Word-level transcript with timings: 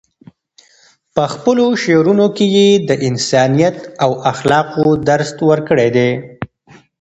په 1.15 1.23
خپلو 1.33 1.65
شعرونو 1.83 2.25
کې 2.35 2.45
یې 2.55 2.69
د 2.87 2.89
انسانیت 3.07 3.77
او 4.03 4.11
اخلاقو 4.31 4.87
درس 5.07 5.29
ورکړی 5.49 5.89
دی. 5.95 6.09